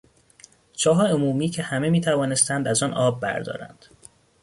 [0.73, 3.85] چاه عمومی که همه میتوانستند از آن آب بردارند